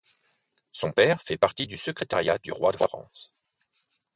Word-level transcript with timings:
Son 0.71 0.91
père 0.91 1.21
fait 1.21 1.37
partie 1.37 1.67
du 1.67 1.77
secrétariat 1.77 2.39
du 2.39 2.51
Roi 2.51 2.71
de 2.71 2.77
France. 2.77 3.29